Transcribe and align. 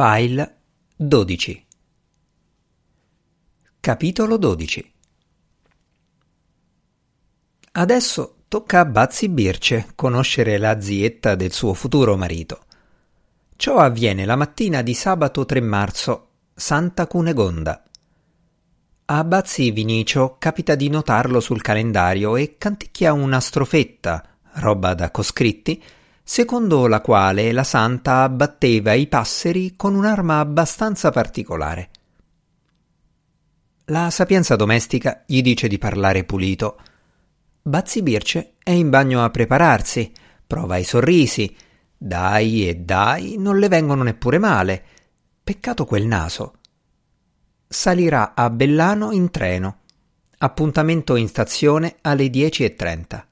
File 0.00 0.58
12 0.94 1.66
Capitolo 3.80 4.36
12 4.36 4.92
Adesso 7.72 8.36
tocca 8.46 8.78
a 8.78 8.84
Bazzi 8.84 9.28
Birce 9.28 9.88
conoscere 9.96 10.56
la 10.56 10.80
zietta 10.80 11.34
del 11.34 11.50
suo 11.50 11.74
futuro 11.74 12.16
marito. 12.16 12.66
Ciò 13.56 13.78
avviene 13.78 14.24
la 14.24 14.36
mattina 14.36 14.82
di 14.82 14.94
sabato 14.94 15.44
3 15.44 15.60
marzo, 15.62 16.28
Santa 16.54 17.08
Cunegonda. 17.08 17.82
A 19.06 19.24
Bazzi 19.24 19.72
Vinicio 19.72 20.36
capita 20.38 20.76
di 20.76 20.88
notarlo 20.90 21.40
sul 21.40 21.60
calendario 21.60 22.36
e 22.36 22.56
canticchia 22.56 23.12
una 23.12 23.40
strofetta, 23.40 24.24
roba 24.60 24.94
da 24.94 25.10
coscritti, 25.10 25.82
secondo 26.30 26.86
la 26.88 27.00
quale 27.00 27.52
la 27.52 27.64
santa 27.64 28.20
abbatteva 28.20 28.92
i 28.92 29.06
passeri 29.06 29.76
con 29.76 29.94
un'arma 29.94 30.40
abbastanza 30.40 31.10
particolare. 31.10 31.88
La 33.86 34.10
sapienza 34.10 34.54
domestica 34.54 35.24
gli 35.26 35.40
dice 35.40 35.68
di 35.68 35.78
parlare 35.78 36.24
pulito. 36.24 36.82
Bazzi 37.62 38.02
Birce 38.02 38.56
è 38.62 38.72
in 38.72 38.90
bagno 38.90 39.24
a 39.24 39.30
prepararsi, 39.30 40.12
prova 40.46 40.76
i 40.76 40.84
sorrisi. 40.84 41.56
Dai 41.96 42.68
e 42.68 42.74
dai, 42.74 43.36
non 43.38 43.58
le 43.58 43.68
vengono 43.68 44.02
neppure 44.02 44.36
male. 44.36 44.84
Peccato 45.42 45.86
quel 45.86 46.04
naso. 46.04 46.56
Salirà 47.66 48.34
a 48.34 48.50
Bellano 48.50 49.12
in 49.12 49.30
treno. 49.30 49.78
Appuntamento 50.36 51.16
in 51.16 51.26
stazione 51.26 51.96
alle 52.02 52.26
10.30. 52.26 53.27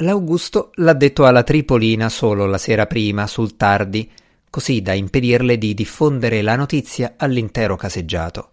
L'Augusto 0.00 0.70
l'ha 0.76 0.92
detto 0.92 1.26
alla 1.26 1.42
Tripolina 1.42 2.08
solo 2.08 2.46
la 2.46 2.58
sera 2.58 2.86
prima, 2.86 3.26
sul 3.26 3.56
tardi, 3.56 4.08
così 4.48 4.80
da 4.80 4.92
impedirle 4.92 5.58
di 5.58 5.74
diffondere 5.74 6.40
la 6.40 6.54
notizia 6.54 7.14
all'intero 7.16 7.74
caseggiato. 7.74 8.50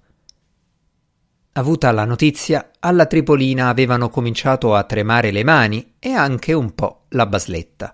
Avuta 1.51 1.91
la 1.91 2.03
notizia, 2.03 2.71
alla 2.79 3.05
Tripolina 3.05 3.67
avevano 3.67 4.09
cominciato 4.09 4.73
a 4.73 4.85
tremare 4.85 5.29
le 5.29 5.43
mani 5.43 5.93
e 5.99 6.13
anche 6.13 6.51
un 6.51 6.73
po' 6.73 7.03
la 7.09 7.27
basletta. 7.27 7.93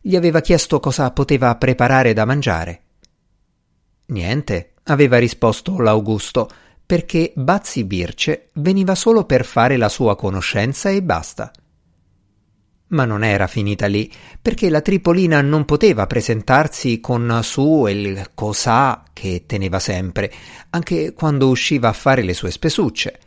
Gli 0.00 0.16
aveva 0.16 0.40
chiesto 0.40 0.80
cosa 0.80 1.12
poteva 1.12 1.54
preparare 1.54 2.12
da 2.14 2.24
mangiare. 2.24 2.82
Niente, 4.06 4.72
aveva 4.84 5.18
risposto 5.18 5.78
l'Augusto, 5.78 6.48
perché 6.84 7.32
Bazzi 7.36 7.84
Birce 7.84 8.48
veniva 8.54 8.96
solo 8.96 9.24
per 9.24 9.44
fare 9.44 9.76
la 9.76 9.88
sua 9.88 10.16
conoscenza 10.16 10.90
e 10.90 11.00
basta. 11.00 11.52
Ma 12.90 13.04
non 13.04 13.22
era 13.22 13.46
finita 13.46 13.86
lì, 13.86 14.10
perché 14.40 14.68
la 14.68 14.80
Tripolina 14.80 15.40
non 15.42 15.64
poteva 15.64 16.06
presentarsi 16.06 16.98
con 16.98 17.40
su 17.42 17.86
il 17.86 18.30
cosà 18.34 19.04
che 19.12 19.44
teneva 19.46 19.78
sempre, 19.78 20.32
anche 20.70 21.12
quando 21.12 21.48
usciva 21.48 21.88
a 21.88 21.92
fare 21.92 22.22
le 22.22 22.34
sue 22.34 22.50
spesucce. 22.50 23.18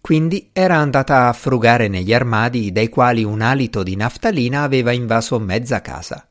Quindi 0.00 0.48
era 0.54 0.76
andata 0.76 1.28
a 1.28 1.32
frugare 1.34 1.88
negli 1.88 2.14
armadi 2.14 2.72
dai 2.72 2.88
quali 2.88 3.24
un 3.24 3.42
alito 3.42 3.82
di 3.82 3.94
naftalina 3.94 4.62
aveva 4.62 4.92
invaso 4.92 5.38
mezza 5.38 5.82
casa. 5.82 6.26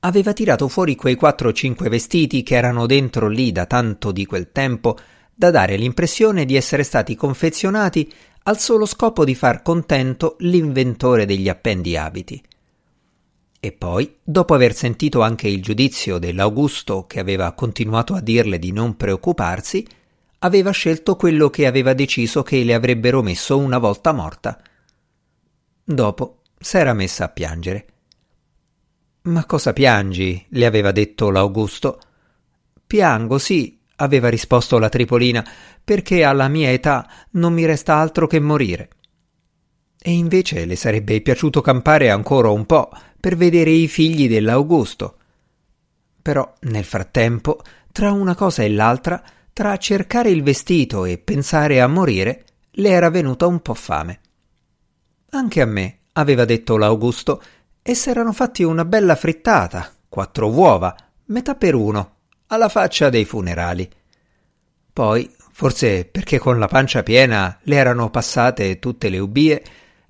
Aveva 0.00 0.32
tirato 0.34 0.68
fuori 0.68 0.96
quei 0.96 1.14
quattro 1.14 1.48
o 1.48 1.52
cinque 1.52 1.88
vestiti 1.88 2.42
che 2.42 2.56
erano 2.56 2.84
dentro 2.84 3.28
lì 3.28 3.52
da 3.52 3.64
tanto 3.64 4.12
di 4.12 4.26
quel 4.26 4.52
tempo, 4.52 4.98
da 5.34 5.50
dare 5.50 5.76
l'impressione 5.76 6.44
di 6.44 6.56
essere 6.56 6.82
stati 6.82 7.14
confezionati 7.14 8.12
al 8.48 8.58
solo 8.58 8.86
scopo 8.86 9.26
di 9.26 9.34
far 9.34 9.60
contento 9.60 10.36
l'inventore 10.38 11.26
degli 11.26 11.50
appendi 11.50 11.98
abiti. 11.98 12.42
E 13.60 13.72
poi, 13.72 14.16
dopo 14.22 14.54
aver 14.54 14.74
sentito 14.74 15.20
anche 15.20 15.48
il 15.48 15.60
giudizio 15.60 16.16
dell'Augusto 16.16 17.04
che 17.06 17.20
aveva 17.20 17.52
continuato 17.52 18.14
a 18.14 18.20
dirle 18.20 18.58
di 18.58 18.72
non 18.72 18.96
preoccuparsi, 18.96 19.86
aveva 20.38 20.70
scelto 20.70 21.16
quello 21.16 21.50
che 21.50 21.66
aveva 21.66 21.92
deciso 21.92 22.42
che 22.42 22.64
le 22.64 22.72
avrebbero 22.72 23.20
messo 23.20 23.58
una 23.58 23.76
volta 23.76 24.12
morta. 24.12 24.58
Dopo 25.84 26.38
s'era 26.58 26.94
messa 26.94 27.24
a 27.24 27.28
piangere. 27.28 27.86
Ma 29.22 29.44
cosa 29.44 29.74
piangi? 29.74 30.46
le 30.48 30.64
aveva 30.64 30.90
detto 30.90 31.28
l'Augusto. 31.28 32.00
Piango, 32.86 33.36
sì, 33.36 33.77
aveva 34.00 34.28
risposto 34.28 34.78
la 34.78 34.88
Tripolina, 34.88 35.46
perché 35.82 36.24
alla 36.24 36.48
mia 36.48 36.70
età 36.70 37.08
non 37.32 37.52
mi 37.52 37.64
resta 37.64 37.96
altro 37.96 38.26
che 38.26 38.40
morire. 38.40 38.90
E 40.00 40.12
invece 40.12 40.64
le 40.64 40.76
sarebbe 40.76 41.20
piaciuto 41.20 41.60
campare 41.60 42.10
ancora 42.10 42.50
un 42.50 42.66
po' 42.66 42.90
per 43.18 43.36
vedere 43.36 43.70
i 43.70 43.88
figli 43.88 44.28
dell'Augusto. 44.28 45.16
Però 46.22 46.52
nel 46.60 46.84
frattempo, 46.84 47.60
tra 47.90 48.12
una 48.12 48.34
cosa 48.34 48.62
e 48.62 48.70
l'altra, 48.70 49.22
tra 49.52 49.76
cercare 49.76 50.30
il 50.30 50.42
vestito 50.42 51.04
e 51.04 51.18
pensare 51.18 51.80
a 51.80 51.88
morire, 51.88 52.44
le 52.70 52.90
era 52.90 53.10
venuta 53.10 53.46
un 53.46 53.60
po' 53.60 53.74
fame. 53.74 54.20
Anche 55.30 55.60
a 55.60 55.66
me, 55.66 55.98
aveva 56.12 56.44
detto 56.44 56.76
l'Augusto, 56.76 57.42
e 57.82 57.94
s'erano 57.94 58.32
fatti 58.32 58.62
una 58.62 58.84
bella 58.84 59.16
frittata, 59.16 59.92
quattro 60.08 60.48
uova, 60.50 60.94
metà 61.26 61.54
per 61.54 61.74
uno, 61.74 62.17
alla 62.48 62.68
faccia 62.68 63.08
dei 63.08 63.24
funerali. 63.24 63.88
Poi, 64.92 65.30
forse 65.52 66.04
perché 66.04 66.38
con 66.38 66.58
la 66.58 66.68
pancia 66.68 67.02
piena 67.02 67.58
le 67.62 67.76
erano 67.76 68.10
passate 68.10 68.78
tutte 68.78 69.08
le 69.08 69.18
ubbie, 69.18 69.62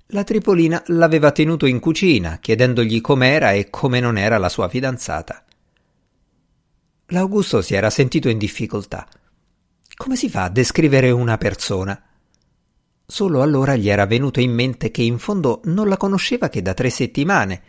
la 0.07 0.23
Tripolina 0.23 0.81
l'aveva 0.87 1.31
tenuto 1.31 1.67
in 1.67 1.79
cucina, 1.79 2.39
chiedendogli 2.39 2.99
com'era 2.99 3.51
e 3.51 3.69
come 3.69 3.99
non 3.99 4.17
era 4.17 4.37
la 4.37 4.49
sua 4.49 4.67
fidanzata. 4.67 5.43
L'Augusto 7.07 7.61
si 7.61 7.75
era 7.75 7.89
sentito 7.89 8.29
in 8.29 8.37
difficoltà. 8.37 9.07
Come 9.95 10.15
si 10.15 10.29
fa 10.29 10.45
a 10.45 10.49
descrivere 10.49 11.11
una 11.11 11.37
persona? 11.37 12.01
Solo 13.05 13.41
allora 13.41 13.75
gli 13.75 13.89
era 13.89 14.05
venuto 14.05 14.39
in 14.39 14.53
mente 14.53 14.91
che 14.91 15.01
in 15.01 15.17
fondo 15.19 15.61
non 15.65 15.87
la 15.87 15.97
conosceva 15.97 16.49
che 16.49 16.61
da 16.61 16.73
tre 16.73 16.89
settimane 16.89 17.61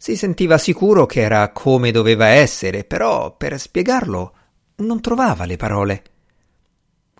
si 0.00 0.16
sentiva 0.16 0.58
sicuro 0.58 1.06
che 1.06 1.22
era 1.22 1.50
come 1.50 1.90
doveva 1.90 2.28
essere, 2.28 2.84
però 2.84 3.36
per 3.36 3.58
spiegarlo 3.58 4.34
non 4.76 5.00
trovava 5.00 5.44
le 5.44 5.56
parole. 5.56 6.02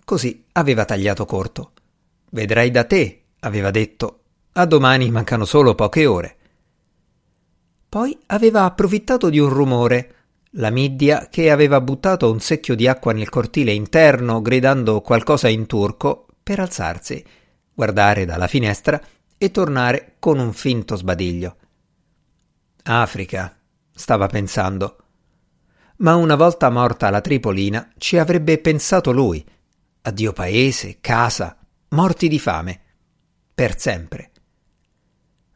Così 0.04 0.44
aveva 0.52 0.84
tagliato 0.84 1.24
corto. 1.24 1.72
Vedrai 2.30 2.70
da 2.70 2.84
te, 2.84 3.24
aveva 3.40 3.72
detto. 3.72 4.20
A 4.52 4.64
domani 4.64 5.10
mancano 5.10 5.44
solo 5.44 5.74
poche 5.74 6.06
ore. 6.06 6.36
Poi 7.88 8.16
aveva 8.26 8.62
approfittato 8.62 9.28
di 9.28 9.40
un 9.40 9.48
rumore. 9.48 10.14
La 10.52 10.70
Middia, 10.70 11.28
che 11.28 11.50
aveva 11.50 11.80
buttato 11.80 12.30
un 12.30 12.40
secchio 12.40 12.76
di 12.76 12.86
acqua 12.86 13.12
nel 13.12 13.28
cortile 13.28 13.72
interno, 13.72 14.40
gridando 14.40 15.00
qualcosa 15.00 15.48
in 15.48 15.66
turco, 15.66 16.26
per 16.42 16.60
alzarsi, 16.60 17.22
guardare 17.74 18.24
dalla 18.24 18.46
finestra 18.46 19.00
e 19.36 19.50
tornare 19.50 20.14
con 20.20 20.38
un 20.38 20.52
finto 20.52 20.94
sbadiglio. 20.94 21.56
Africa, 22.90 23.54
stava 23.94 24.28
pensando. 24.28 24.96
Ma 25.96 26.16
una 26.16 26.36
volta 26.36 26.70
morta 26.70 27.10
la 27.10 27.20
Tripolina 27.20 27.90
ci 27.98 28.16
avrebbe 28.16 28.58
pensato 28.58 29.12
lui. 29.12 29.44
Addio 30.02 30.32
paese, 30.32 30.96
casa, 31.00 31.58
morti 31.90 32.28
di 32.28 32.38
fame. 32.38 32.80
Per 33.54 33.78
sempre. 33.78 34.30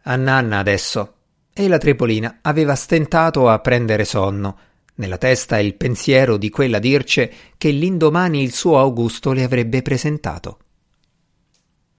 A 0.02 0.16
Nanna 0.16 0.58
adesso. 0.58 1.14
E 1.54 1.68
la 1.68 1.78
Tripolina 1.78 2.40
aveva 2.42 2.74
stentato 2.74 3.48
a 3.48 3.58
prendere 3.60 4.04
sonno. 4.04 4.58
Nella 4.96 5.16
testa 5.16 5.58
il 5.58 5.74
pensiero 5.74 6.36
di 6.36 6.50
quella 6.50 6.78
dirce 6.78 7.32
che 7.56 7.70
l'indomani 7.70 8.42
il 8.42 8.52
suo 8.52 8.78
Augusto 8.78 9.32
le 9.32 9.42
avrebbe 9.42 9.80
presentato. 9.80 10.58